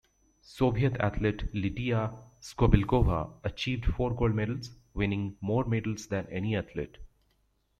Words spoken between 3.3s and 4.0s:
achieved